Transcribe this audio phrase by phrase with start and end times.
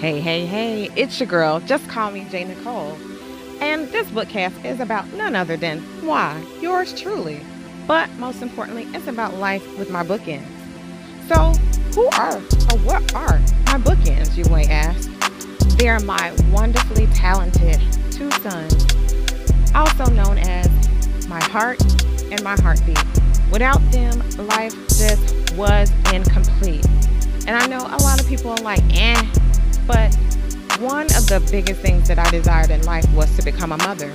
[0.00, 1.58] Hey, hey, hey, it's your girl.
[1.58, 2.44] Just call me J.
[2.44, 2.96] Nicole.
[3.60, 7.40] And this bookcast is about none other than why, yours truly.
[7.88, 10.46] But most importantly, it's about life with my bookends.
[11.26, 11.52] So,
[11.96, 15.10] who are or what are my bookends, you may ask?
[15.78, 17.80] They are my wonderfully talented
[18.12, 18.86] two sons,
[19.74, 21.82] also known as my heart
[22.30, 23.02] and my heartbeat.
[23.50, 26.86] Without them, life just was incomplete.
[27.48, 29.20] And I know a lot of people are like, eh,
[29.88, 30.14] but
[30.80, 34.14] one of the biggest things that I desired in life was to become a mother.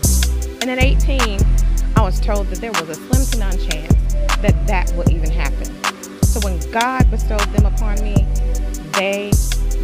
[0.61, 1.39] And at 18,
[1.95, 5.31] I was told that there was a slim to none chance that that would even
[5.31, 5.65] happen.
[6.23, 8.25] So when God bestowed them upon me,
[8.93, 9.31] they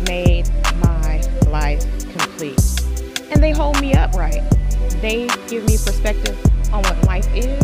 [0.08, 0.48] made
[0.82, 2.62] my life complete.
[3.32, 4.44] And they hold me upright.
[5.02, 6.40] They give me perspective
[6.72, 7.62] on what life is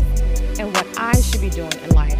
[0.59, 2.19] and what I should be doing in life.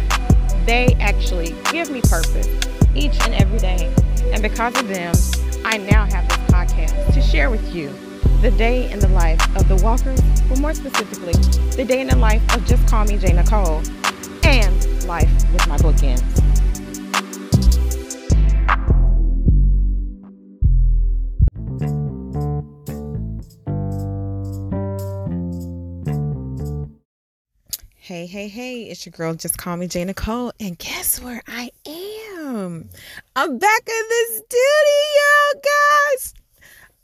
[0.66, 2.48] They actually give me purpose
[2.94, 3.92] each and every day.
[4.32, 5.14] And because of them,
[5.64, 7.88] I now have this podcast to share with you
[8.40, 11.32] the day in the life of the Walkers, but more specifically,
[11.76, 13.32] the day in the life of Just Call Me J.
[13.32, 13.82] Nicole
[14.44, 16.22] and life with my bookends.
[27.98, 30.04] Hey, hey, hey, it's your girl, just call me J.
[30.04, 30.52] Nicole.
[30.60, 32.05] And guess where I am?
[32.56, 36.34] I'm back in the studio, guys.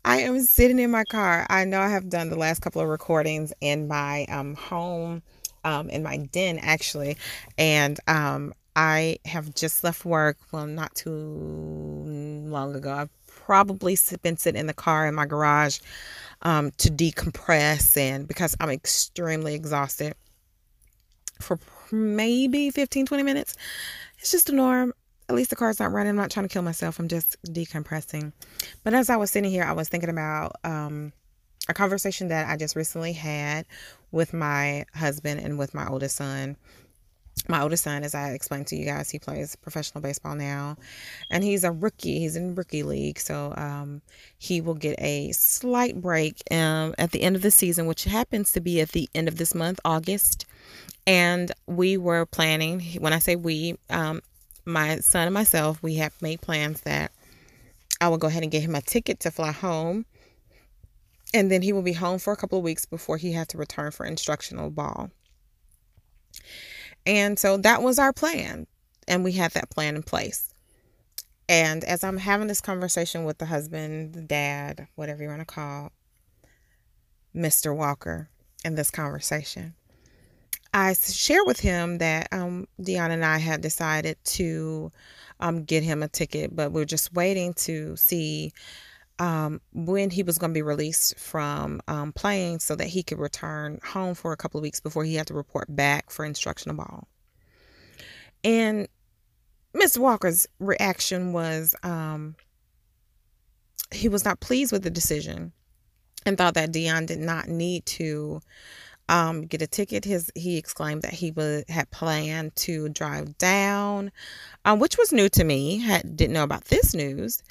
[0.02, 1.46] I am sitting in my car.
[1.50, 5.22] I know I have done the last couple of recordings in my um, home,
[5.62, 7.18] um, in my den, actually.
[7.58, 12.90] And um, I have just left work, well, not too long ago.
[12.90, 15.80] I've probably been sitting in the car in my garage
[16.40, 20.14] um, to decompress and because I'm extremely exhausted
[21.40, 21.58] for
[21.90, 23.54] maybe 15, 20 minutes.
[24.18, 24.94] It's just a norm.
[25.28, 26.10] At least the car's not running.
[26.10, 26.98] I'm not trying to kill myself.
[26.98, 28.32] I'm just decompressing.
[28.84, 31.12] But as I was sitting here, I was thinking about um,
[31.68, 33.66] a conversation that I just recently had
[34.10, 36.56] with my husband and with my oldest son.
[37.48, 40.76] My oldest son, as I explained to you guys, he plays professional baseball now,
[41.30, 42.18] and he's a rookie.
[42.18, 44.02] He's in rookie league, so um,
[44.36, 48.52] he will get a slight break um, at the end of the season, which happens
[48.52, 50.44] to be at the end of this month, August.
[51.06, 54.20] And we were planning, when I say we, um,
[54.64, 57.12] my son and myself, we have made plans that
[58.00, 60.06] I will go ahead and get him a ticket to fly home.
[61.34, 63.58] And then he will be home for a couple of weeks before he had to
[63.58, 65.10] return for instructional ball.
[67.06, 68.66] And so that was our plan.
[69.08, 70.52] And we had that plan in place.
[71.48, 75.46] And as I'm having this conversation with the husband, the dad, whatever you want to
[75.46, 75.92] call
[77.34, 77.74] Mr.
[77.74, 78.28] Walker
[78.64, 79.74] in this conversation,
[80.74, 84.90] I shared with him that um, Dion and I had decided to
[85.40, 88.52] um, get him a ticket, but we are just waiting to see
[89.18, 93.18] um, when he was going to be released from um, playing so that he could
[93.18, 96.76] return home for a couple of weeks before he had to report back for instructional
[96.76, 97.06] ball.
[98.42, 98.88] And
[99.74, 102.34] Miss Walker's reaction was um,
[103.92, 105.52] he was not pleased with the decision
[106.24, 108.40] and thought that Dion did not need to
[109.12, 110.06] um, get a ticket.
[110.06, 114.10] His he exclaimed that he would had planned to drive down,
[114.64, 115.78] um, which was new to me.
[115.78, 117.42] Had didn't know about this news,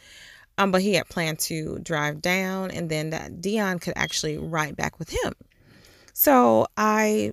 [0.58, 4.76] um, but he had planned to drive down, and then that Dion could actually ride
[4.76, 5.34] back with him.
[6.14, 7.32] So I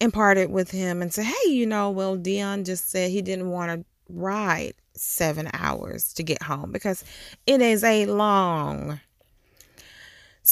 [0.00, 3.70] imparted with him and said, "Hey, you know, well, Dion just said he didn't want
[3.70, 7.04] to ride seven hours to get home because
[7.46, 8.98] it is a long."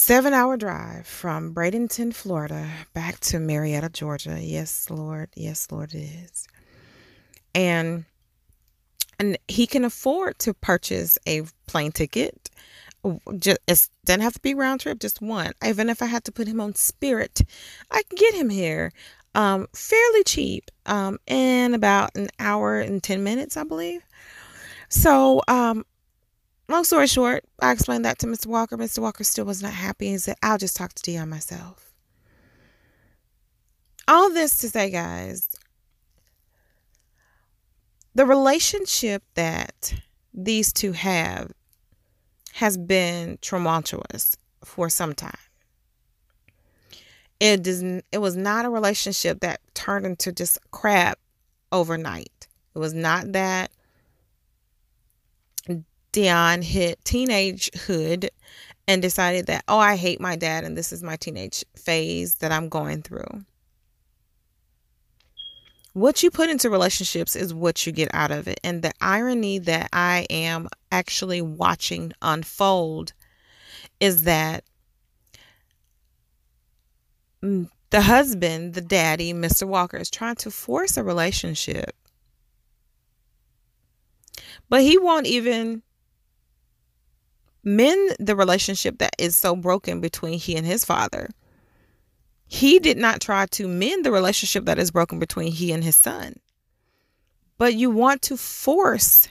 [0.01, 4.39] Seven hour drive from Bradenton, Florida, back to Marietta, Georgia.
[4.41, 5.29] Yes, Lord.
[5.35, 6.47] Yes, Lord, it is.
[7.53, 8.05] And
[9.19, 12.49] and he can afford to purchase a plane ticket.
[13.37, 15.51] Just it doesn't have to be round trip, just one.
[15.63, 17.41] Even if I had to put him on Spirit,
[17.91, 18.93] I can get him here
[19.35, 24.01] um, fairly cheap um, in about an hour and ten minutes, I believe.
[24.87, 25.85] So um,
[26.69, 28.47] long story short, I explained that to Mr.
[28.47, 28.77] Walker.
[28.77, 28.99] Mr.
[28.99, 31.93] Walker still was not happy and said, I'll just talk to Dion myself.
[34.07, 35.49] All this to say, guys,
[38.15, 39.93] the relationship that
[40.33, 41.51] these two have
[42.53, 45.31] has been tumultuous for some time.
[47.39, 51.19] It does it was not a relationship that turned into just crap
[51.71, 52.47] overnight.
[52.75, 53.71] It was not that
[56.11, 58.29] Dion hit teenagehood
[58.87, 62.51] and decided that, oh, I hate my dad and this is my teenage phase that
[62.51, 63.45] I'm going through.
[65.93, 68.59] what you put into relationships is what you get out of it.
[68.63, 73.13] And the irony that I am actually watching unfold
[73.99, 74.63] is that
[77.41, 79.67] the husband, the daddy, Mr.
[79.67, 81.95] Walker, is trying to force a relationship.
[84.69, 85.81] But he won't even
[87.63, 91.29] mend the relationship that is so broken between he and his father.
[92.47, 95.95] He did not try to mend the relationship that is broken between he and his
[95.95, 96.35] son.
[97.57, 99.27] But you want to force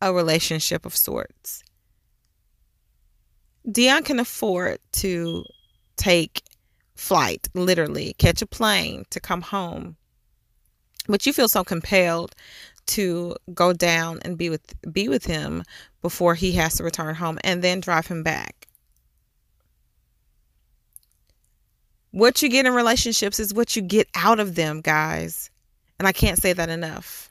[0.00, 1.62] a relationship of sorts.
[3.70, 5.44] Dion can afford to
[5.96, 6.42] take
[6.94, 9.96] flight, literally, catch a plane to come home.
[11.06, 12.34] But you feel so compelled
[12.86, 15.62] to go down and be with be with him
[16.02, 18.68] before he has to return home and then drive him back.
[22.10, 25.50] What you get in relationships is what you get out of them, guys.
[25.98, 27.30] And I can't say that enough.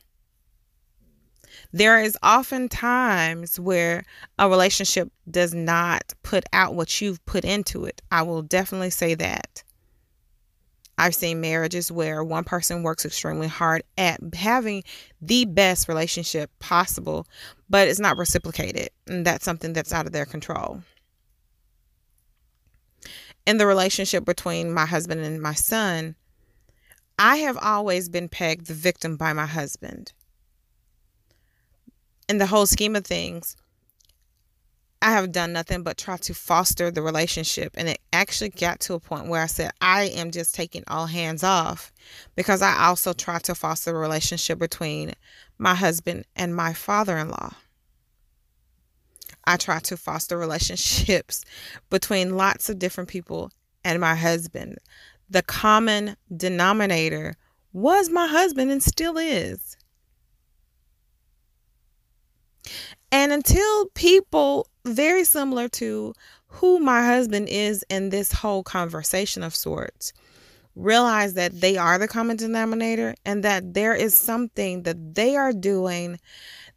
[1.72, 4.04] There is often times where
[4.38, 8.02] a relationship does not put out what you've put into it.
[8.12, 9.64] I will definitely say that.
[10.98, 14.84] I've seen marriages where one person works extremely hard at having
[15.22, 17.28] the best relationship possible,
[17.70, 18.90] but it's not reciprocated.
[19.08, 20.82] And that's something that's out of their control
[23.46, 26.16] in the relationship between my husband and my son,
[27.20, 30.14] I have always been pegged the victim by my husband.
[32.30, 33.56] In the whole scheme of things,
[35.04, 37.74] I have done nothing but try to foster the relationship.
[37.76, 41.08] And it actually got to a point where I said, I am just taking all
[41.08, 41.92] hands off
[42.38, 45.12] because I also try to foster the relationship between
[45.58, 47.52] my husband and my father in law.
[49.46, 51.44] I try to foster relationships
[51.90, 53.52] between lots of different people
[53.84, 54.78] and my husband.
[55.30, 57.36] The common denominator
[57.74, 59.76] was my husband and still is.
[63.12, 66.14] And until people very similar to
[66.48, 70.14] who my husband is in this whole conversation of sorts
[70.76, 75.54] realize that they are the common denominator and that there is something that they are
[75.54, 76.20] doing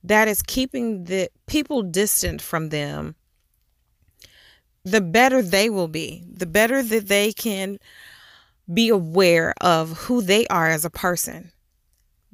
[0.05, 3.14] that is keeping the people distant from them,
[4.85, 7.79] the better they will be, the better that they can
[8.73, 11.50] be aware of who they are as a person.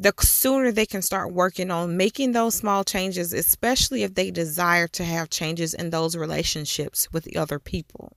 [0.02, 4.88] The sooner they can start working on making those small changes, especially if they desire
[4.88, 8.16] to have changes in those relationships with the other people.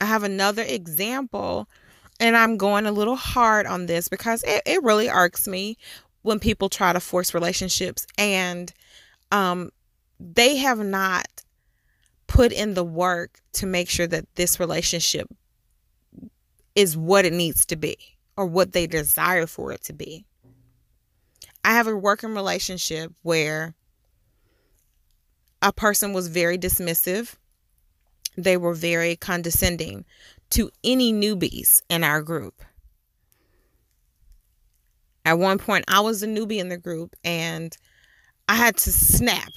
[0.00, 1.68] I have another example,
[2.18, 5.76] and I'm going a little hard on this because it, it really irks me
[6.22, 8.72] when people try to force relationships and
[9.32, 9.68] um,
[10.18, 11.26] they have not
[12.26, 15.28] put in the work to make sure that this relationship
[16.74, 20.24] is what it needs to be or what they desire for it to be.
[21.64, 23.74] I have a working relationship where
[25.62, 27.34] a person was very dismissive.
[28.36, 30.04] They were very condescending
[30.50, 32.62] to any newbies in our group.
[35.24, 37.76] At one point, I was a newbie in the group and
[38.48, 39.50] I had to snap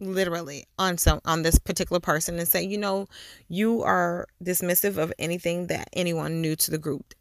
[0.00, 3.08] literally on some on this particular person and say, you know,
[3.48, 7.14] you are dismissive of anything that anyone new to the group,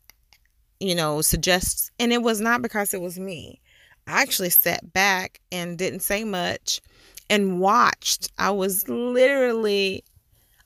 [0.80, 1.92] you know, suggests.
[2.00, 3.62] And it was not because it was me.
[4.08, 6.82] I actually sat back and didn't say much
[7.30, 8.32] and watched.
[8.38, 10.04] I was literally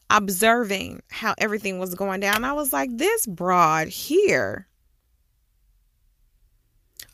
[0.09, 2.43] observing how everything was going down.
[2.43, 4.67] I was like, this broad here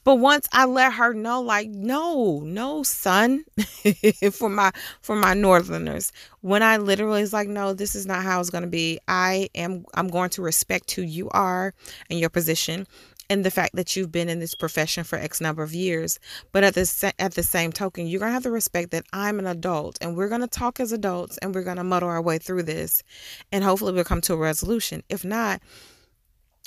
[0.08, 3.44] but once I let her know, like, no, no, son,
[4.32, 4.72] for my
[5.02, 8.68] for my northerners, when I literally was like, no, this is not how it's gonna
[8.68, 9.02] be.
[9.10, 11.74] I am I'm going to respect who you are
[12.10, 12.88] and your position
[13.30, 16.22] and the fact that you've been in this profession for X number of years.
[16.54, 19.46] But at the at the same token, you're gonna have to respect that I'm an
[19.46, 23.04] adult, and we're gonna talk as adults, and we're gonna muddle our way through this,
[23.52, 25.04] and hopefully we'll come to a resolution.
[25.10, 25.62] If not,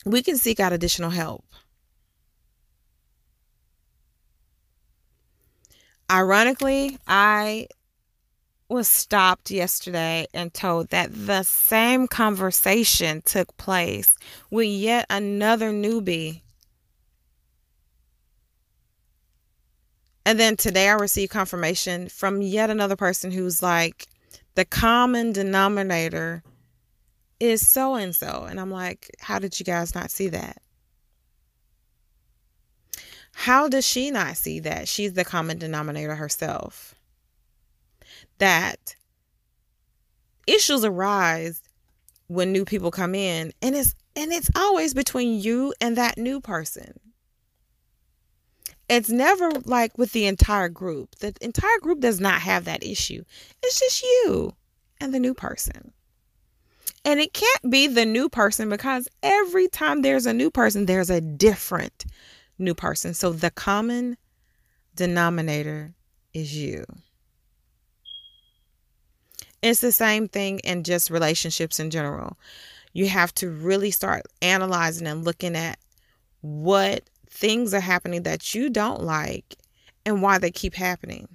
[0.04, 1.47] we can seek out additional help.
[6.10, 7.68] Ironically, I
[8.68, 14.16] was stopped yesterday and told that the same conversation took place
[14.50, 16.42] with yet another newbie.
[20.26, 24.06] And then today I received confirmation from yet another person who's like,
[24.54, 26.42] the common denominator
[27.38, 28.46] is so and so.
[28.48, 30.58] And I'm like, how did you guys not see that?
[33.40, 36.94] How does she not see that she's the common denominator herself?
[38.37, 38.97] That
[40.47, 41.62] issues arise
[42.26, 46.42] when new people come in and it's and it's always between you and that new
[46.42, 47.00] person.
[48.90, 51.16] It's never like with the entire group.
[51.20, 53.25] The entire group does not have that issue.
[53.62, 54.52] It's just you
[55.00, 55.94] and the new person.
[57.06, 61.09] And it can't be the new person because every time there's a new person, there's
[61.09, 62.04] a different
[62.60, 63.14] new person.
[63.14, 64.16] So the common
[64.94, 65.94] denominator
[66.34, 66.84] is you.
[69.62, 72.38] It's the same thing in just relationships in general.
[72.92, 75.78] You have to really start analyzing and looking at
[76.40, 79.56] what things are happening that you don't like
[80.06, 81.28] and why they keep happening.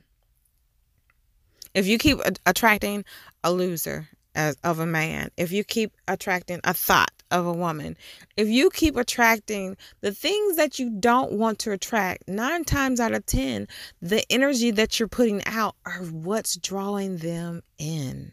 [1.74, 3.06] If you keep attracting
[3.44, 7.98] a loser as of a man, if you keep attracting a thought of a woman,
[8.38, 13.14] if you keep attracting the things that you don't want to attract, 9 times out
[13.14, 13.68] of 10,
[14.02, 18.32] the energy that you're putting out are what's drawing them in.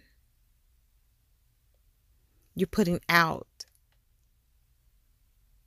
[2.54, 3.46] You're putting out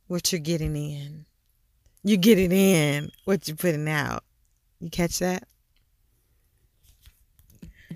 [0.08, 1.26] what you're getting in.
[2.04, 4.24] You get it in what you're putting out.
[4.80, 5.48] You catch that?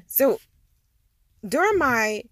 [0.07, 0.39] So
[1.47, 2.23] during my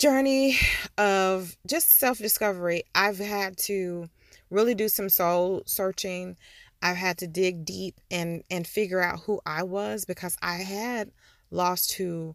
[0.00, 0.58] journey
[0.98, 4.08] of just self discovery, I've had to
[4.48, 6.36] really do some soul searching.
[6.82, 11.12] I've had to dig deep and and figure out who I was because I had
[11.50, 12.34] lost who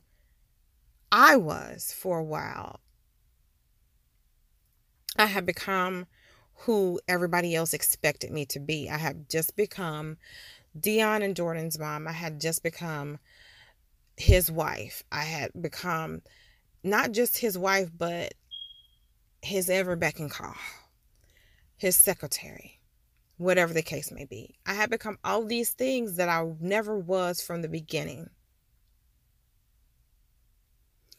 [1.12, 2.79] I was for a while.
[5.17, 6.05] I had become
[6.60, 8.89] who everybody else expected me to be.
[8.89, 10.17] I had just become
[10.79, 12.07] Dion and Jordan's mom.
[12.07, 13.19] I had just become
[14.17, 15.03] his wife.
[15.12, 16.22] I had become
[16.85, 18.35] not just his wife, but
[19.41, 20.55] his ever beck and call,
[21.77, 22.79] his secretary,
[23.37, 24.55] whatever the case may be.
[24.65, 28.29] I had become all these things that I never was from the beginning.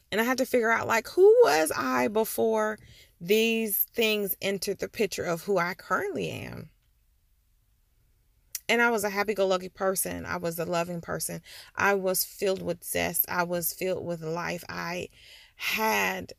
[0.09, 2.79] And I had to figure out, like, who was I before
[3.19, 6.69] these things entered the picture of who I currently am.
[8.69, 10.25] And I was a happy go lucky person.
[10.25, 11.41] I was a loving person.
[11.75, 13.25] I was filled with zest.
[13.27, 14.63] I was filled with life.
[14.69, 15.09] I
[15.57, 16.33] had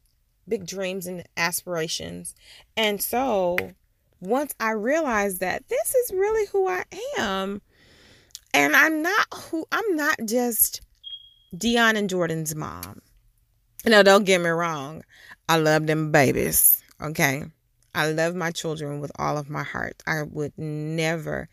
[0.48, 2.34] big dreams and aspirations.
[2.76, 3.56] And so
[4.20, 6.84] once I realized that this is really who I
[7.18, 7.60] am,
[8.54, 10.80] and I'm not who I'm not just
[11.56, 13.00] Dion and Jordan's mom.
[13.86, 15.02] No, don't get me wrong.
[15.48, 16.82] I love them babies.
[17.00, 17.44] Okay.
[17.94, 20.02] I love my children with all of my heart.
[20.06, 21.48] I would never,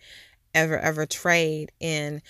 [0.53, 2.21] ever, ever trade in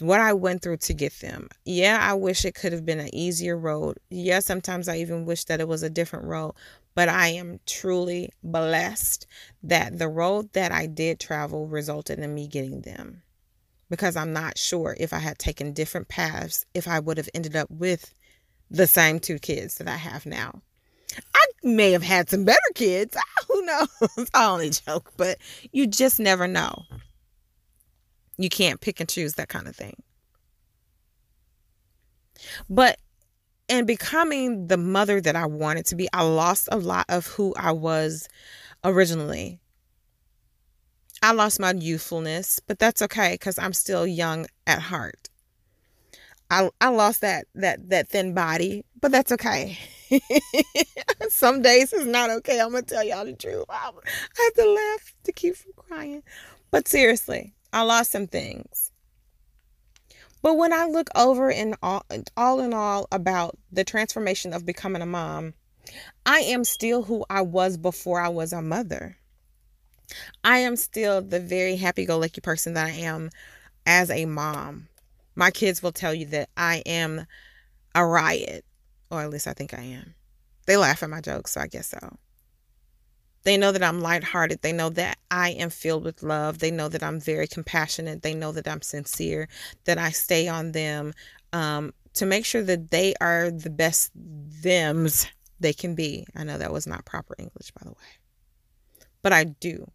[0.00, 1.48] what I went through to get them.
[1.64, 3.98] Yeah, I wish it could have been an easier road.
[4.08, 6.54] Yeah, sometimes I even wish that it was a different road.
[6.94, 9.26] But I am truly blessed
[9.62, 13.22] that the road that I did travel resulted in me getting them.
[13.88, 17.54] Because I'm not sure if I had taken different paths, if I would have ended
[17.54, 18.14] up with
[18.70, 20.62] the same two kids that I have now.
[21.34, 23.16] I may have had some better kids.
[23.48, 23.88] Who knows?
[24.34, 25.38] I only joke, but
[25.72, 26.84] you just never know.
[28.40, 30.02] You can't pick and choose that kind of thing.
[32.70, 32.98] But
[33.68, 37.54] in becoming the mother that I wanted to be, I lost a lot of who
[37.56, 38.28] I was
[38.82, 39.60] originally.
[41.22, 45.28] I lost my youthfulness, but that's okay because I'm still young at heart.
[46.50, 49.78] I I lost that that that thin body, but that's okay.
[51.28, 52.58] Some days it's not okay.
[52.58, 53.66] I'm gonna tell y'all the truth.
[53.68, 53.92] I
[54.34, 56.22] have to laugh to keep from crying.
[56.70, 58.90] But seriously, I lost some things.
[60.42, 62.04] But when I look over in all,
[62.36, 65.54] all in all about the transformation of becoming a mom,
[66.24, 69.16] I am still who I was before I was a mother.
[70.42, 73.30] I am still the very happy go lucky person that I am
[73.86, 74.88] as a mom.
[75.34, 77.26] My kids will tell you that I am
[77.94, 78.64] a riot,
[79.10, 80.14] or at least I think I am.
[80.66, 82.16] They laugh at my jokes, so I guess so.
[83.42, 84.62] They know that I'm lighthearted.
[84.62, 86.58] They know that I am filled with love.
[86.58, 88.22] They know that I'm very compassionate.
[88.22, 89.48] They know that I'm sincere,
[89.84, 91.14] that I stay on them
[91.52, 95.26] um, to make sure that they are the best thems
[95.58, 96.26] they can be.
[96.36, 99.90] I know that was not proper English, by the way, but I do.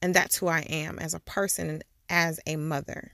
[0.00, 3.12] And that's who I am as a person and as a mother.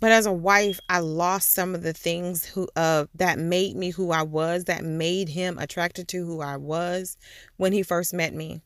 [0.00, 3.90] But as a wife, I lost some of the things who uh that made me
[3.90, 7.16] who I was, that made him attracted to who I was
[7.56, 8.60] when he first met me.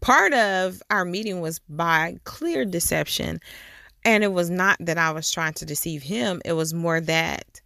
[0.00, 3.40] Part of our meeting was by clear deception.
[4.04, 7.60] And it was not that I was trying to deceive him, it was more that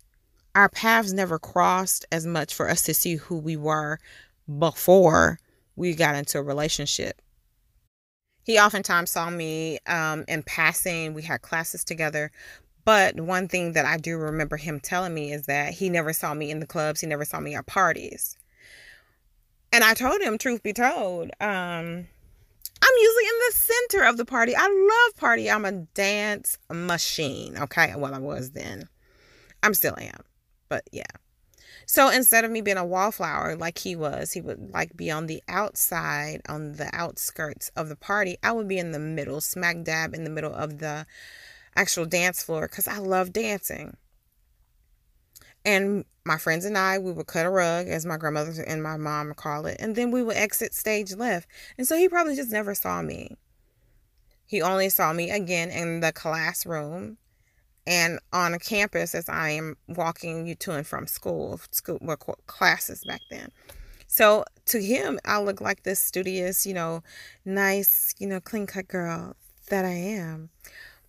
[0.54, 3.98] our paths never crossed as much for us to see who we were
[4.58, 5.38] before
[5.76, 7.20] we got into a relationship
[8.46, 11.14] he oftentimes saw me um, in passing.
[11.14, 12.30] We had classes together.
[12.84, 16.32] But one thing that I do remember him telling me is that he never saw
[16.32, 18.38] me in the clubs, he never saw me at parties.
[19.72, 22.06] And I told him, truth be told, um,
[22.82, 24.54] I'm usually in the center of the party.
[24.56, 24.68] I
[25.08, 25.50] love party.
[25.50, 27.58] I'm a dance machine.
[27.58, 27.94] Okay.
[27.96, 28.88] Well, I was then.
[29.64, 30.22] I'm still am.
[30.68, 31.02] But yeah.
[31.86, 35.26] So instead of me being a wallflower like he was, he would like be on
[35.26, 38.36] the outside, on the outskirts of the party.
[38.42, 41.06] I would be in the middle, smack dab in the middle of the
[41.76, 43.96] actual dance floor because I love dancing.
[45.64, 48.96] And my friends and I, we would cut a rug, as my grandmother and my
[48.96, 51.48] mom call it, and then we would exit stage left.
[51.78, 53.36] And so he probably just never saw me.
[54.44, 57.18] He only saw me again in the classroom
[57.86, 62.16] and on a campus as I am walking you to and from school, school well,
[62.16, 63.50] classes back then.
[64.08, 67.02] So to him, I look like this studious, you know,
[67.44, 69.36] nice, you know, clean cut girl
[69.68, 70.50] that I am.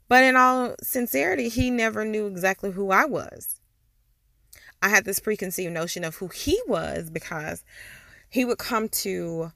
[0.08, 3.56] But in all sincerity, he never knew exactly who I was.
[4.82, 7.64] I had this preconceived notion of who he was because
[8.30, 9.52] he would come to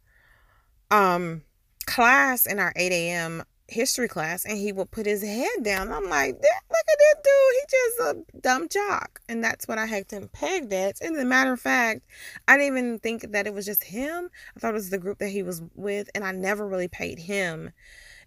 [0.89, 1.43] um
[1.85, 5.91] class in our 8 a.m history class and he would put his head down.
[5.91, 7.55] I'm like, look at that dude.
[7.55, 9.21] He just a dumb jock.
[9.29, 11.01] And that's what I had him pegged at.
[11.01, 12.01] And as a matter of fact,
[12.47, 14.29] I didn't even think that it was just him.
[14.55, 16.09] I thought it was the group that he was with.
[16.13, 17.71] And I never really paid him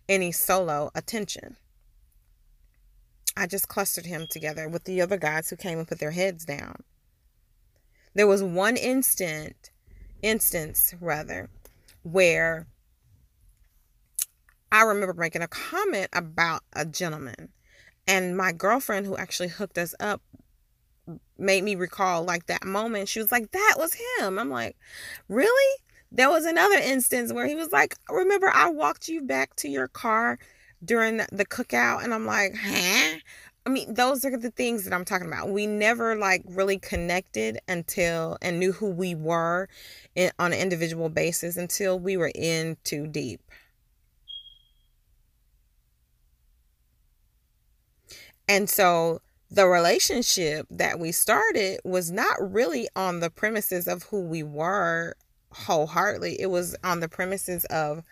[0.08, 1.56] any solo attention.
[3.36, 6.44] I just clustered him together with the other guys who came and put their heads
[6.44, 6.84] down.
[8.14, 9.70] There was one instant,
[10.22, 11.50] instance rather,
[12.04, 12.68] where
[14.74, 17.50] I remember making a comment about a gentleman.
[18.08, 20.20] And my girlfriend, who actually hooked us up,
[21.38, 23.08] made me recall like that moment.
[23.08, 24.36] She was like, That was him.
[24.36, 24.76] I'm like,
[25.28, 25.78] Really?
[26.10, 29.86] There was another instance where he was like, Remember, I walked you back to your
[29.86, 30.40] car
[30.84, 32.02] during the cookout?
[32.02, 33.18] And I'm like, Huh?
[33.64, 35.50] I mean, those are the things that I'm talking about.
[35.50, 39.68] We never like really connected until and knew who we were
[40.16, 43.40] in, on an individual basis until we were in too deep.
[48.48, 49.20] And so
[49.50, 55.14] the relationship that we started was not really on the premises of who we were
[55.52, 56.40] wholeheartedly.
[56.40, 58.02] It was on the premises of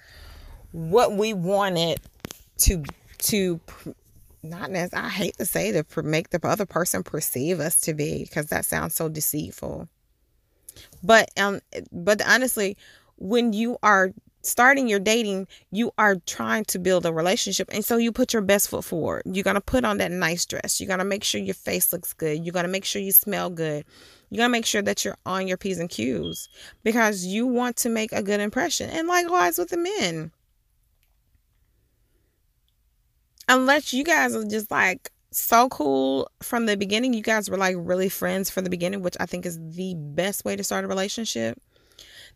[0.70, 2.00] what we wanted
[2.58, 2.84] to
[3.18, 3.60] to
[4.42, 8.24] not as I hate to say to make the other person perceive us to be
[8.24, 9.88] because that sounds so deceitful.
[11.02, 12.76] But um but honestly,
[13.16, 17.68] when you are starting your dating, you are trying to build a relationship.
[17.72, 19.22] And so you put your best foot forward.
[19.24, 20.80] You're going to put on that nice dress.
[20.80, 22.44] You're going to make sure your face looks good.
[22.44, 23.84] You're going to make sure you smell good.
[24.30, 26.48] You're going to make sure that you're on your P's and Q's
[26.82, 28.90] because you want to make a good impression.
[28.90, 30.32] And likewise with the men.
[33.48, 37.76] Unless you guys are just like so cool from the beginning, you guys were like
[37.78, 40.88] really friends from the beginning, which I think is the best way to start a
[40.88, 41.60] relationship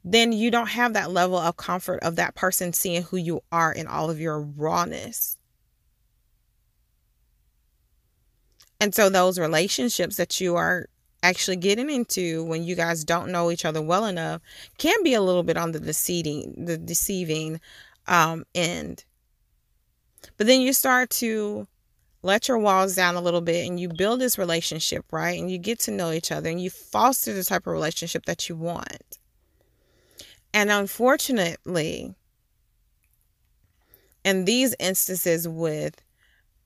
[0.07, 3.73] then you don't have that level of comfort of that person seeing who you are
[3.73, 5.37] in all of your rawness.
[8.81, 10.87] And so those relationships that you are
[11.25, 14.40] actually getting into when you guys don't know each other well enough
[14.79, 17.61] can be a little bit on the deceiving the deceiving
[18.07, 19.05] um end.
[20.37, 21.66] But then you start to
[22.23, 25.38] let your walls down a little bit and you build this relationship, right?
[25.38, 28.49] And you get to know each other and you foster the type of relationship that
[28.49, 29.19] you want.
[30.57, 32.14] And unfortunately,
[34.25, 36.03] in these instances with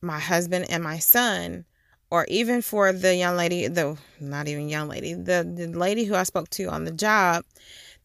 [0.01, 1.65] my husband and my son,
[2.09, 6.15] or even for the young lady, the not even young lady, the, the lady who
[6.15, 7.45] I spoke to on the job,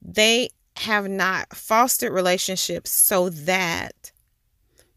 [0.01, 4.11] they have not fostered relationships so that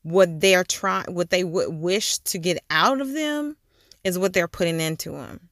[0.04, 3.58] what they're trying, what they would wish to get out of them
[4.04, 5.47] is what they're putting into them.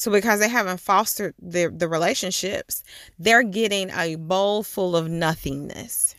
[0.00, 2.82] So because they haven't fostered the, the relationships,
[3.18, 6.14] they're getting a bowl full of nothingness.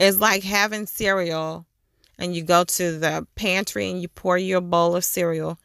[0.00, 1.66] It's like having cereal
[2.18, 5.60] and you go to the pantry and you pour your bowl of cereal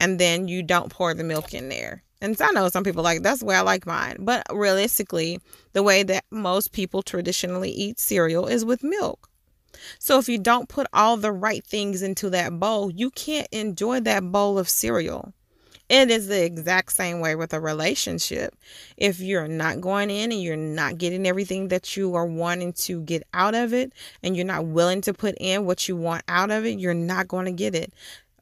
[0.00, 2.02] and then you don't pour the milk in there.
[2.20, 4.16] And so I know some people like that's the way I like mine.
[4.18, 5.38] But realistically,
[5.74, 9.30] the way that most people traditionally eat cereal is with milk.
[10.00, 14.00] So if you don't put all the right things into that bowl, you can't enjoy
[14.00, 15.34] that bowl of cereal.
[15.88, 18.56] It is the exact same way with a relationship.
[18.96, 23.02] If you're not going in and you're not getting everything that you are wanting to
[23.02, 26.50] get out of it, and you're not willing to put in what you want out
[26.50, 27.92] of it, you're not going to get it.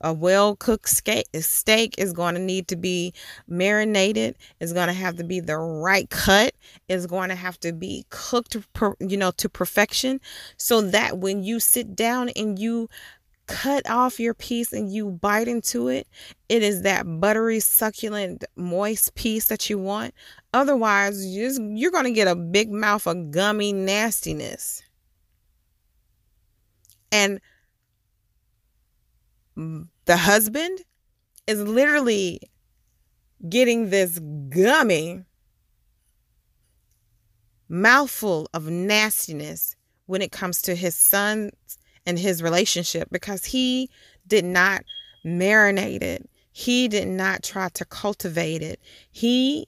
[0.01, 3.15] A well cooked steak is going to need to be
[3.49, 4.37] marinated.
[4.61, 6.55] It's going to have to be the right cut.
[6.89, 8.57] It's going to have to be cooked
[9.01, 10.21] you know to perfection
[10.59, 12.91] so that when you sit down and you
[13.47, 16.07] cut off your piece and you bite into it,
[16.49, 20.15] it is that buttery, succulent, moist piece that you want.
[20.53, 24.83] Otherwise, you're, you're going to get a big mouth of gummy nastiness.
[27.13, 27.41] And
[29.57, 30.81] the husband
[31.47, 32.41] is literally
[33.49, 35.23] getting this gummy
[37.69, 39.77] mouthful of nastiness
[40.07, 43.91] when it comes to his sons and his relationship because he
[44.27, 44.85] did not
[45.25, 46.29] marinate it.
[46.53, 48.81] He did not try to cultivate it.
[49.11, 49.67] He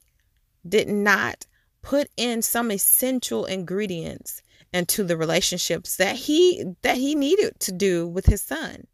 [0.68, 1.46] did not
[1.82, 8.06] put in some essential ingredients into the relationships that he that he needed to do
[8.06, 8.86] with his son.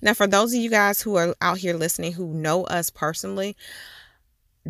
[0.00, 3.56] Now, for those of you guys who are out here listening who know us personally,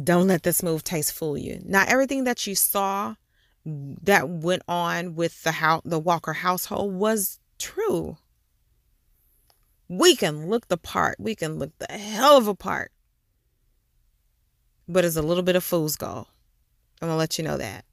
[0.03, 1.61] don't let this move taste fool you.
[1.65, 3.15] Not everything that you saw
[3.65, 8.17] that went on with the house, the Walker household was true.
[9.89, 11.17] We can look the part.
[11.19, 12.93] We can look the hell of a part.
[14.89, 16.27] But it's a little bit of fool's gold.
[17.01, 17.85] I'm to let you know that.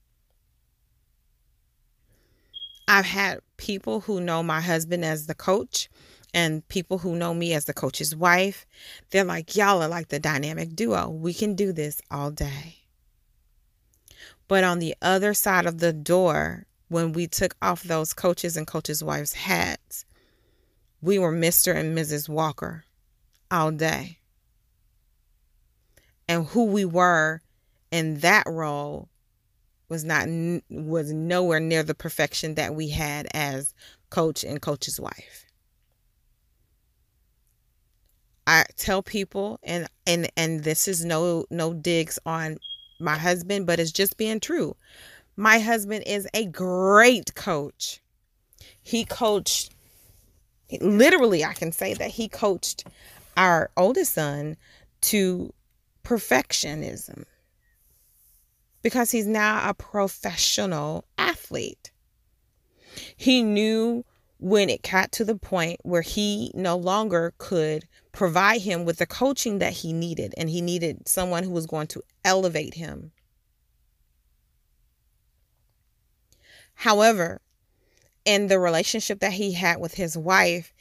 [2.87, 5.89] I've had people who know my husband as the coach
[6.33, 8.65] and people who know me as the coach's wife,
[9.11, 11.09] they're like, y'all are like the dynamic duo.
[11.09, 12.77] We can do this all day.
[14.47, 18.67] But on the other side of the door, when we took off those coaches and
[18.67, 20.05] coaches' wives' hats,
[21.01, 21.75] we were Mr.
[21.75, 22.29] and Mrs.
[22.29, 22.85] Walker
[23.49, 24.19] all day.
[26.27, 27.41] And who we were
[27.91, 29.09] in that role
[29.89, 30.27] was not
[30.69, 33.73] was nowhere near the perfection that we had as
[34.11, 35.45] coach and coach's wife.
[38.45, 42.57] I tell people and and and this is no no digs on
[42.99, 44.75] my husband, but it's just being true.
[45.35, 48.01] My husband is a great coach.
[48.81, 49.71] He coached
[50.81, 52.85] literally I can say that he coached
[53.37, 54.57] our oldest son
[55.01, 55.53] to
[56.03, 57.25] perfectionism
[58.81, 61.91] because he's now a professional athlete.
[63.15, 64.03] He knew
[64.39, 69.05] when it got to the point where he no longer could provide him with the
[69.05, 73.12] coaching that he needed, and he needed someone who was going to elevate him.
[76.83, 77.39] However,
[78.25, 80.73] in the relationship that he had with his wife,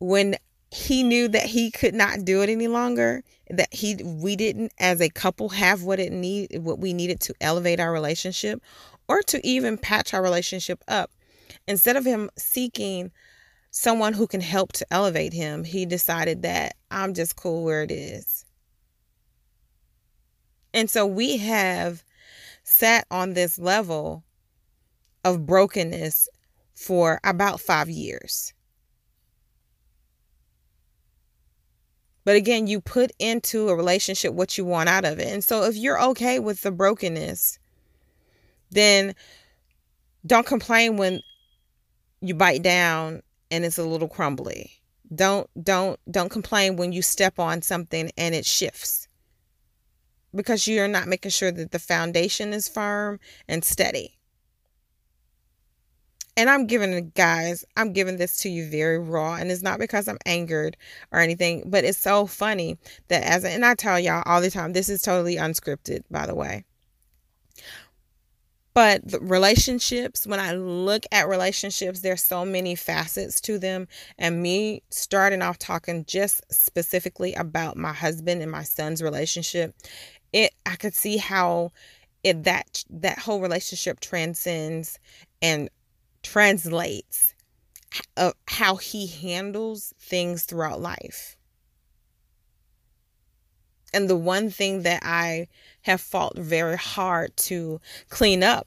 [0.00, 0.34] when
[0.72, 5.00] he knew that he could not do it any longer, that he we didn't as
[5.00, 8.60] a couple have what it need what we needed to elevate our relationship
[9.06, 11.12] or to even patch our relationship up
[11.68, 13.12] instead of him seeking
[13.70, 17.92] someone who can help to elevate him, he decided that I'm just cool where it
[17.92, 18.44] is.
[20.72, 22.02] And so we have
[22.64, 24.23] sat on this level
[25.24, 26.28] of brokenness
[26.74, 28.52] for about five years.
[32.24, 35.28] But again, you put into a relationship what you want out of it.
[35.28, 37.58] And so if you're okay with the brokenness,
[38.70, 39.14] then
[40.26, 41.20] don't complain when
[42.20, 44.72] you bite down and it's a little crumbly.
[45.14, 49.06] Don't don't don't complain when you step on something and it shifts.
[50.34, 54.18] Because you're not making sure that the foundation is firm and steady.
[56.36, 60.08] And I'm giving guys, I'm giving this to you very raw and it's not because
[60.08, 60.76] I'm angered
[61.12, 62.76] or anything, but it's so funny
[63.08, 66.34] that as and I tell y'all all the time this is totally unscripted by the
[66.34, 66.64] way.
[68.74, 73.86] But the relationships, when I look at relationships, there's so many facets to them.
[74.18, 79.76] And me starting off talking just specifically about my husband and my son's relationship,
[80.32, 81.70] it I could see how
[82.24, 84.98] it that that whole relationship transcends
[85.40, 85.70] and
[86.24, 87.34] translates
[88.16, 91.36] of how he handles things throughout life.
[93.92, 95.46] And the one thing that I
[95.82, 98.66] have fought very hard to clean up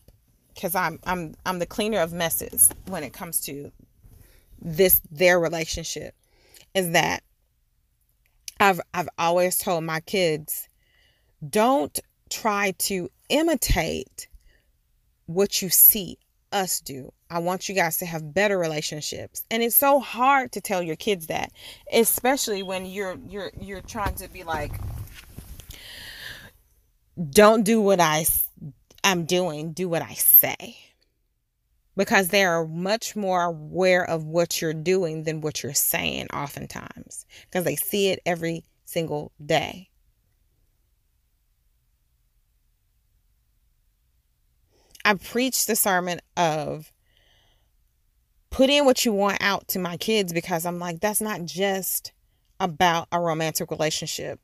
[0.53, 3.71] because I'm I'm I'm the cleaner of messes when it comes to
[4.61, 6.15] this their relationship
[6.73, 7.23] is that
[8.59, 10.69] I've I've always told my kids
[11.47, 14.27] don't try to imitate
[15.25, 16.17] what you see
[16.51, 17.11] us do.
[17.29, 19.43] I want you guys to have better relationships.
[19.51, 21.51] And it's so hard to tell your kids that,
[21.91, 24.71] especially when you're you're you're trying to be like
[27.31, 28.25] don't do what I
[29.03, 30.77] I'm doing, do what I say.
[31.95, 37.25] Because they are much more aware of what you're doing than what you're saying, oftentimes,
[37.45, 39.89] because they see it every single day.
[45.03, 46.91] I preached the sermon of
[48.49, 52.11] put in what you want out to my kids because I'm like, that's not just
[52.59, 54.39] about a romantic relationship.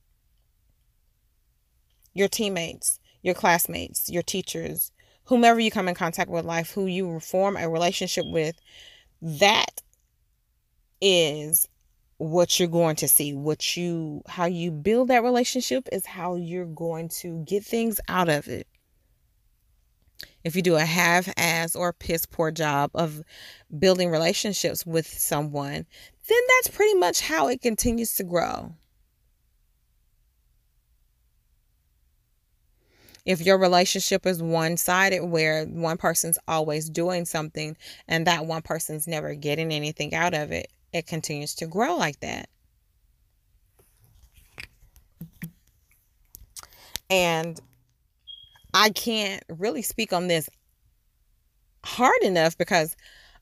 [2.13, 4.91] Your teammates, your classmates, your teachers,
[5.25, 8.55] whomever you come in contact with life, who you form a relationship with,
[9.21, 9.81] that
[11.01, 11.67] is
[12.17, 13.33] what you're going to see.
[13.33, 18.29] What you, how you build that relationship is how you're going to get things out
[18.29, 18.67] of it.
[20.43, 23.23] If you do a half ass or piss poor job of
[23.77, 25.85] building relationships with someone,
[26.27, 28.73] then that's pretty much how it continues to grow.
[33.25, 37.77] if your relationship is one sided where one person's always doing something
[38.07, 42.19] and that one person's never getting anything out of it, it continues to grow like
[42.19, 42.49] that.
[47.09, 47.59] And
[48.73, 50.49] I can't really speak on this
[51.85, 52.95] hard enough because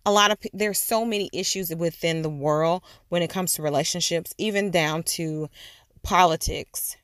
[0.05, 4.33] a lot of there's so many issues within the world when it comes to relationships,
[4.37, 5.47] even down to
[6.03, 6.97] politics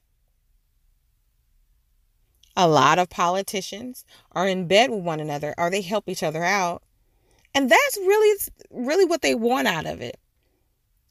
[2.57, 6.43] a lot of politicians are in bed with one another or they help each other
[6.43, 6.81] out.
[7.53, 8.39] And that's really,
[8.71, 10.19] really what they want out of it.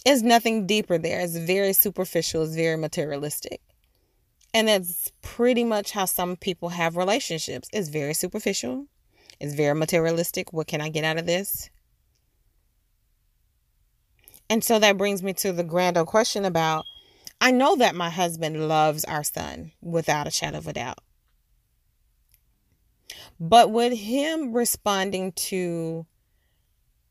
[0.04, 1.20] It's nothing deeper there.
[1.20, 3.60] It's very superficial, it's very materialistic.
[4.54, 7.68] And that's pretty much how some people have relationships.
[7.72, 8.86] It's very superficial,
[9.40, 10.52] it's very materialistic.
[10.52, 11.70] What can I get out of this?
[14.48, 16.84] And so that brings me to the grand old question about
[17.40, 20.98] I know that my husband loves our son without a shadow of a doubt.
[23.38, 26.06] But with him responding to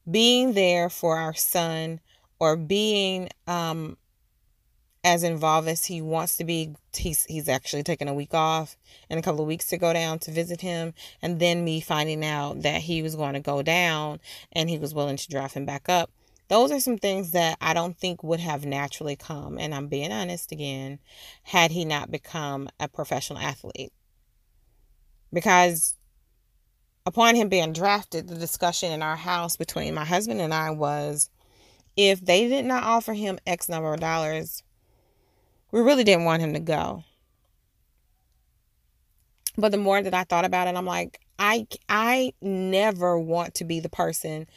[0.10, 2.00] being there for our son
[2.39, 3.98] or being um,
[5.06, 8.76] as involved as he wants to be, he's, he's actually taking a week off
[9.08, 10.96] and a couple of weeks to go down to visit him.
[11.22, 14.20] And then me finding out that he was going to go down
[14.52, 16.10] and he was willing to drive him back up.
[16.48, 19.60] Those are some things that I don't think would have naturally come.
[19.60, 20.98] And I'm being honest again,
[21.44, 23.94] had he not become a professional athlete.
[25.32, 25.96] Because
[27.06, 31.30] upon him being drafted, the discussion in our house between my husband and I was
[31.96, 34.63] if they did not offer him X number of dollars,
[35.71, 37.04] we really didn't want him to go.
[39.58, 43.65] But the more that I thought about it, I'm like, I I never want to
[43.65, 44.47] be the person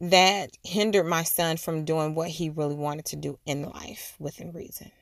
[0.00, 4.52] that hindered my son from doing what he really wanted to do in life within
[4.52, 4.92] reason.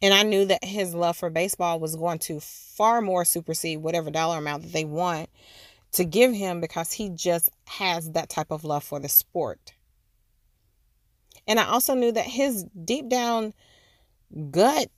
[0.00, 4.10] And I knew that his love for baseball was going to far more supersede whatever
[4.10, 5.28] dollar amount that they want
[5.92, 9.72] to give him because he just has that type of love for the sport.
[11.48, 13.54] And I also knew that his deep down
[14.50, 14.88] gut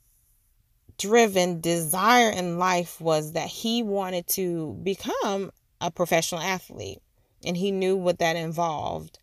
[0.99, 6.99] driven desire in life was that he wanted to become a professional athlete
[7.45, 9.19] and he knew what that involved.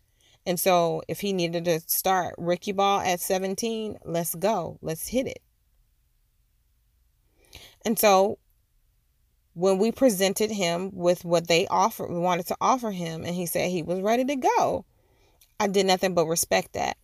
[0.46, 4.78] And so if he needed to start rookie ball at 17, let's go.
[4.80, 5.42] Let's hit it.
[7.84, 8.38] And so
[9.52, 13.44] when we presented him with what they offered, we wanted to offer him, and he
[13.44, 14.84] said he was ready to go,
[15.60, 16.96] I did nothing but respect that.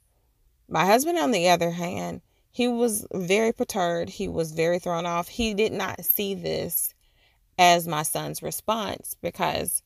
[0.69, 4.11] My husband, on the other hand, he was very perturbed.
[4.11, 5.29] He was very thrown off.
[5.29, 6.95] He did not see this
[7.59, 9.83] as my son's response because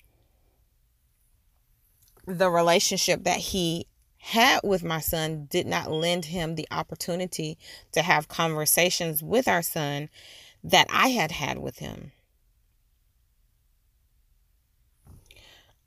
[2.26, 3.86] the relationship that he
[4.18, 7.56] had with my son did not lend him the opportunity
[7.92, 10.10] to have conversations with our son
[10.62, 12.12] that I had had with him.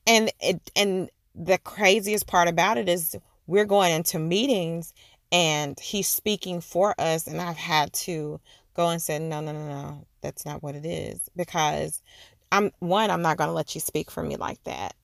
[0.07, 3.15] And it and the craziest part about it is
[3.51, 4.93] we're going into meetings
[5.29, 8.39] and he's speaking for us and I've had to
[8.75, 12.01] go and say no no no no that's not what it is because
[12.49, 14.95] I'm one I'm not going to let you speak for me like that.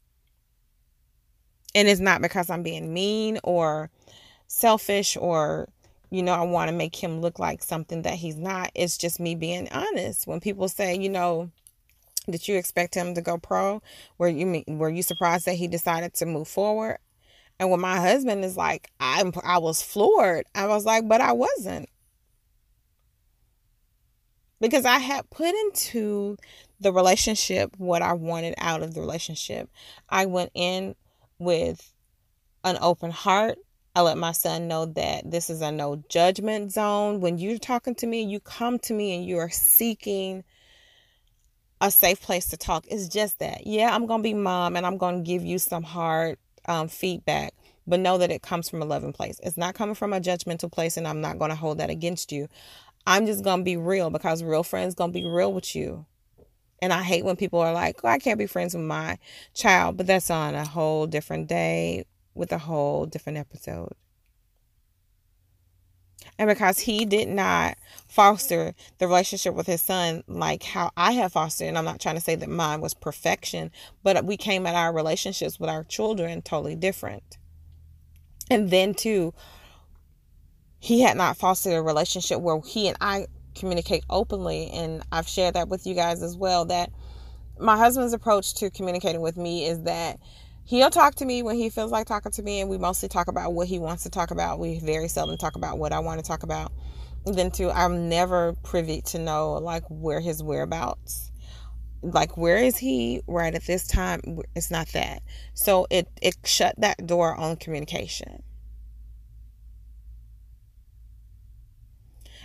[1.75, 3.89] And it's not because I'm being mean or
[4.47, 5.67] selfish or
[6.09, 8.71] you know, I want to make him look like something that he's not.
[8.73, 10.25] It's just me being honest.
[10.25, 11.51] When people say, you know,
[12.29, 13.81] did you expect him to go pro?
[14.17, 16.99] Were you were you surprised that he decided to move forward?
[17.59, 20.45] And when my husband is like, I'm I was floored.
[20.53, 21.89] I was like, but I wasn't.
[24.59, 26.37] Because I had put into
[26.79, 29.69] the relationship what I wanted out of the relationship.
[30.09, 30.95] I went in
[31.39, 31.93] with
[32.63, 33.57] an open heart.
[33.95, 37.19] I let my son know that this is a no judgment zone.
[37.19, 40.43] When you're talking to me, you come to me and you are seeking
[41.81, 42.85] a safe place to talk.
[42.89, 43.65] It's just that.
[43.65, 46.37] Yeah, I'm going to be mom and I'm going to give you some hard
[46.67, 47.53] um, feedback,
[47.85, 49.39] but know that it comes from a loving place.
[49.43, 52.31] It's not coming from a judgmental place, and I'm not going to hold that against
[52.31, 52.47] you.
[53.05, 56.05] I'm just going to be real because real friends going to be real with you.
[56.81, 59.17] And I hate when people are like, oh, I can't be friends with my
[59.53, 63.93] child, but that's on a whole different day with a whole different episode.
[66.39, 71.33] And because he did not foster the relationship with his son like how I have
[71.33, 73.71] fostered, and I'm not trying to say that mine was perfection,
[74.03, 77.37] but we came at our relationships with our children totally different.
[78.49, 79.33] And then, too,
[80.79, 84.69] he had not fostered a relationship where he and I communicate openly.
[84.69, 86.91] And I've shared that with you guys as well that
[87.59, 90.19] my husband's approach to communicating with me is that
[90.67, 93.27] he'll talk to me when he feels like talking to me and we mostly talk
[93.27, 94.59] about what he wants to talk about.
[94.59, 96.71] We very seldom talk about what i want to talk about.
[97.25, 101.31] And then too i'm never privy to know like where his whereabouts
[102.01, 104.21] like where is he right at this time?
[104.55, 105.23] It's not that.
[105.53, 108.43] So it it shut that door on communication.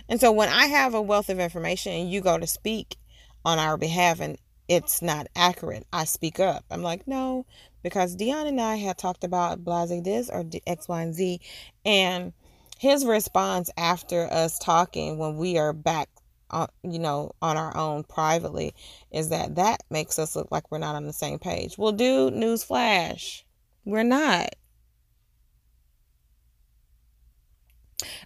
[0.09, 2.97] And so when i have a wealth of information and you go to speak
[3.45, 7.45] on our behalf and it's not accurate i speak up i'm like no
[7.83, 11.41] because Dion and I had talked about blase this or X, Y, and Z,
[11.85, 12.33] and
[12.79, 16.09] his response after us talking when we are back
[16.49, 18.73] on, you know, on our own privately
[19.11, 21.77] is that that makes us look like we're not on the same page.
[21.77, 23.45] Well, dude, news flash,
[23.85, 24.55] we're not.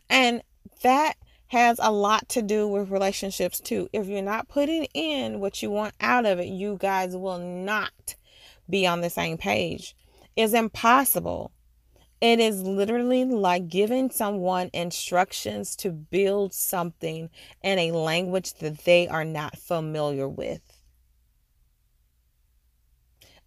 [0.09, 0.41] And
[0.83, 1.15] that
[1.47, 3.89] has a lot to do with relationships too.
[3.93, 8.15] If you're not putting in what you want out of it, you guys will not
[8.69, 9.95] be on the same page
[10.35, 11.51] It's impossible.
[12.19, 17.29] It is literally like giving someone instructions to build something
[17.61, 20.61] in a language that they are not familiar with.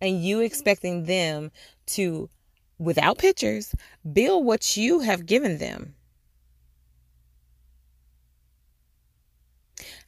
[0.00, 1.50] And you expecting them
[1.86, 2.30] to,
[2.78, 3.74] without pictures,
[4.10, 5.94] build what you have given them.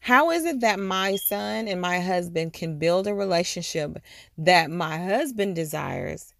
[0.02, 3.98] How is it that my son and my husband can build a relationship
[4.36, 6.34] that my husband desires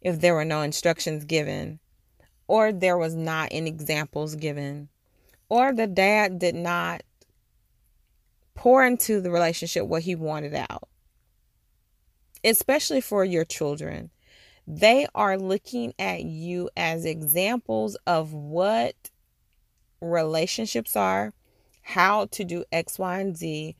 [0.00, 1.80] if there were no instructions given,
[2.48, 4.88] or there was not any examples given,
[5.50, 7.02] or the dad did not
[8.54, 10.88] pour into the relationship what he wanted out?
[12.42, 14.08] Especially for your children.
[14.66, 19.10] They are looking at you as examples of what
[20.00, 21.34] relationships are
[21.86, 23.76] how to do X, Y, and Z.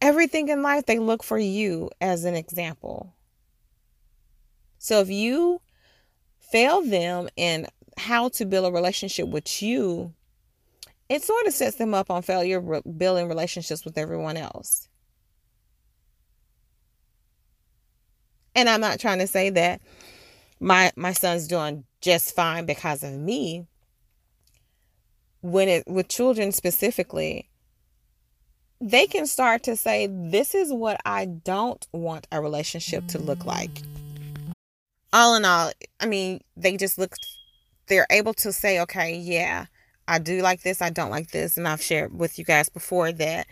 [0.00, 3.14] Everything in life, they look for you as an example.
[4.78, 5.60] So if you
[6.38, 7.66] fail them in
[7.98, 10.14] how to build a relationship with you,
[11.10, 14.88] it sort of sets them up on failure building relationships with everyone else.
[18.54, 19.82] And I'm not trying to say that
[20.58, 23.66] my my son's doing just fine because of me
[25.44, 27.50] when it with children specifically
[28.80, 33.44] they can start to say this is what i don't want a relationship to look
[33.44, 33.82] like.
[35.12, 37.14] All in all i mean they just look
[37.88, 39.66] they're able to say okay yeah
[40.08, 43.12] i do like this i don't like this and i've shared with you guys before
[43.12, 43.46] that.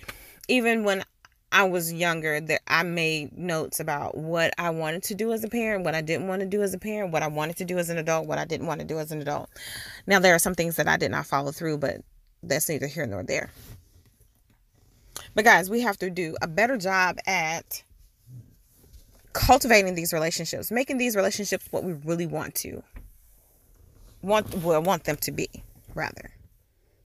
[0.48, 1.04] Even when
[1.52, 5.48] I was younger that I made notes about what I wanted to do as a
[5.48, 7.78] parent, what I didn't want to do as a parent, what I wanted to do
[7.78, 9.50] as an adult, what I didn't want to do as an adult.
[10.06, 12.00] Now there are some things that I did not follow through, but
[12.42, 13.50] that's neither here nor there.
[15.34, 17.82] But guys, we have to do a better job at
[19.34, 22.82] cultivating these relationships, making these relationships what we really want to
[24.22, 25.48] want well want them to be,
[25.94, 26.30] rather.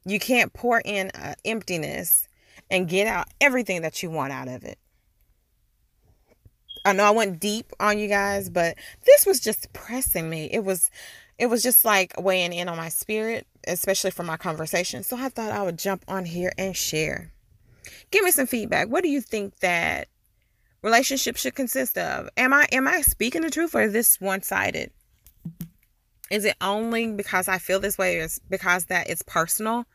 [0.05, 1.12] You can't pour in
[1.43, 2.27] emptiness
[2.69, 4.77] and get out everything that you want out of it.
[6.86, 10.49] I know I went deep on you guys, but this was just pressing me.
[10.51, 10.89] It was
[11.38, 15.03] it was just like weighing in on my spirit, especially for my conversation.
[15.03, 17.32] So I thought I would jump on here and share.
[18.10, 18.88] Give me some feedback.
[18.88, 20.08] What do you think that
[20.82, 22.30] relationships should consist of?
[22.38, 24.91] Am I am I speaking the truth or is this one-sided?
[26.30, 29.86] Is it only because I feel this way or is because that it's personal?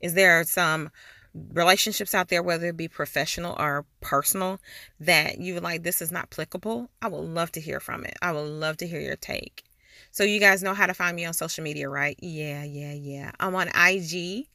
[0.00, 0.90] Is there some
[1.34, 4.60] relationships out there, whether it be professional or personal,
[4.98, 8.14] that you like this is not applicable, I would love to hear from it.
[8.20, 9.64] I would love to hear your take.
[10.12, 12.16] So you guys know how to find me on social media, right?
[12.20, 13.30] Yeah, yeah, yeah.
[13.38, 14.46] I'm on IG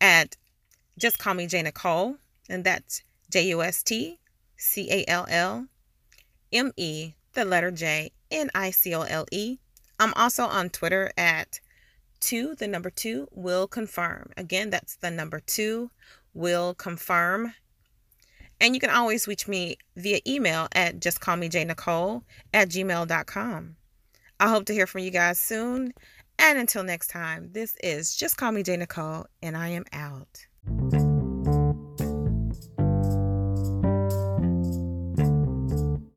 [0.00, 0.36] at
[0.98, 2.16] just call me J Nicole,
[2.48, 4.18] and that's J U S T
[4.56, 5.66] C A L L
[6.52, 9.58] M E, the letter J N I C O L E.
[9.98, 11.60] I'm also on Twitter at
[12.20, 14.30] two, the number two, will confirm.
[14.36, 15.90] Again, that's the number two,
[16.34, 17.54] will confirm.
[18.60, 22.68] And you can always reach me via email at just call me J Nicole at
[22.68, 23.76] gmail.com.
[24.38, 25.92] I hope to hear from you guys soon.
[26.38, 30.46] And until next time, this is Just Call Me J Nicole, and I am out.